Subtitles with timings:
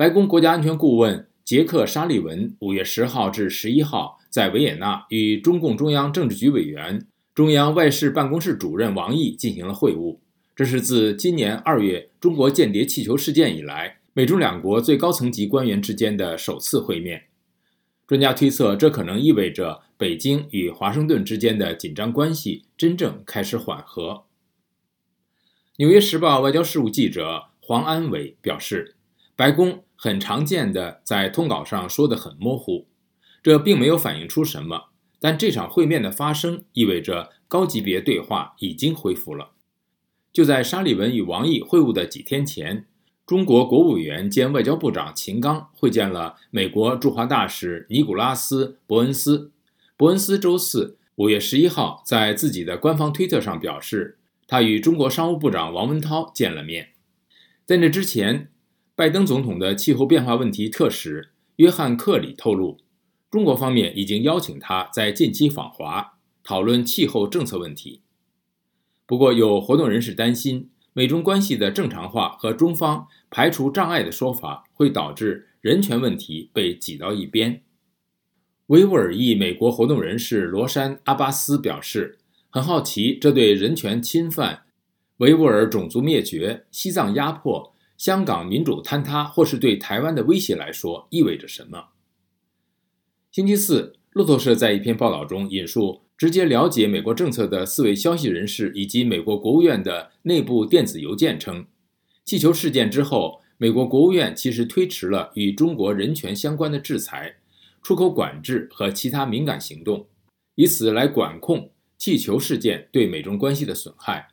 [0.00, 10.16] 白宫国家安全顾问杰克·沙利文五月十号至十一号在维也纳与中共中央政治局委员、中央外事办公室主任王毅进行了会晤。
[10.56, 17.24] 这是自今年二月中国间谍气球事件以来，美中两国最高层级官员之间的首次会面。
[18.06, 24.12] 专家推测，这可能意味着北京与华盛顿之间的紧张关系真正开始缓和。
[25.76, 28.94] 《纽约时报》外交事务记者黄安伟表示，
[29.36, 29.84] 白宫。
[30.02, 32.86] 很常见的，在通稿上说的很模糊，
[33.42, 34.84] 这并没有反映出什么。
[35.20, 39.50] 但这场会面的发生，意味着高级别对话已经恢复了。
[40.32, 42.86] 就在沙利文与王毅会晤的几天前，
[43.26, 49.52] 中国国务委员兼外交部长秦刚会见了美国驻华大使尼古拉斯·伯恩斯。
[49.98, 56.92] 伯恩斯周四五月十一号在自己的官方推特上表示，他与中国商务部长王文涛见了面。
[57.66, 58.48] 在那之前。
[59.00, 62.76] 拜登总统的气候变化问题特使约翰·克里透露，
[63.30, 68.02] 中国方面已经邀请他在近期访华，讨论气候政策问题。
[69.06, 77.62] 不过，有活动人士担心，美中关系的正常化和中方排除障碍的说法，会导致人权问题被挤到一边。
[78.66, 82.18] 维吾尔裔美国活动人士罗山·阿巴斯表示，
[82.50, 84.64] 很好奇，这对人权侵犯、
[85.16, 87.74] 维吾尔种族灭绝、西藏压迫。
[88.00, 91.88] 香港民主坍塌，或是对台湾的威胁来说，意味着什么？
[93.30, 101.66] 星期四，路透社在一篇报道中引述直接了解美国政策的四位消息人士以及美国国务院的内部电子邮件称，
[102.24, 107.36] 气球事件之后，美国国务院其实推迟了与中国人权相关的制裁、
[107.82, 110.06] 出口管制和其他敏感行动，
[110.54, 114.28] 以此来管控气球事件对美中关系的损害。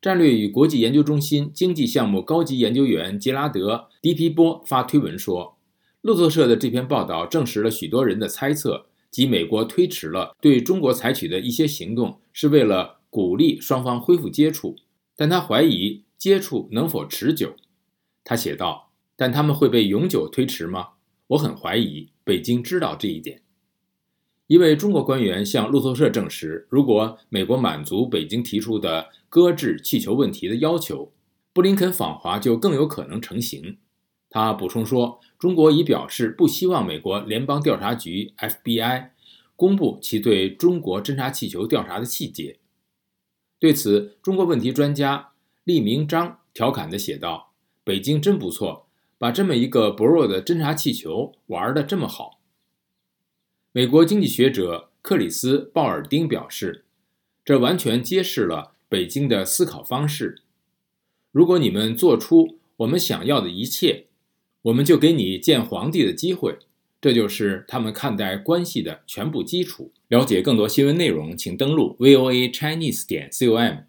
[0.00, 5.58] 战略与国际研究中心经济项目高级研究员杰拉德·迪皮波发推文说
[6.00, 14.74] ：“路透社的这篇报道证实了许多人的猜测，即美国推迟了对中国采取的一些行动，是为了鼓励双方恢复接触。
[15.14, 17.54] 但他怀疑接触能否持久。”
[18.24, 20.88] 他写道：“但他们会被永久推迟吗？
[21.26, 22.08] 我很怀疑。
[22.24, 23.42] 北京知道这一点。”
[24.50, 31.12] 一位中国官员向路透社证实，如果美国满足北京提出的搁置气球问题的要求，
[31.52, 33.78] 布林肯访华就更有可能成行。
[34.28, 39.10] 他补充说，中国已表示不希望美国联邦调查局 （FBI）
[39.54, 42.58] 公布其对中国侦察气球调查的细节。
[43.60, 45.28] 对此，中国问题专家
[45.62, 47.52] 厉明章调侃地写道
[47.84, 52.38] ：“北京真不错，把这么一个薄弱的侦察气球玩得这么好。”
[53.72, 56.82] 美国经济学者克里斯·鲍尔丁表示
[57.44, 60.40] ：“这完全揭示了北京的思考方式。
[61.30, 64.06] 如果你们做出我们想要的一切，
[64.62, 66.58] 我们就给你见皇帝的机会。
[67.00, 73.84] 这就是他们看待关系的全部基础。”了解更多新闻内容，请登录 VOA Chinese 点 com。